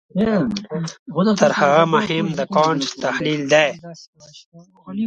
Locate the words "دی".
3.53-3.69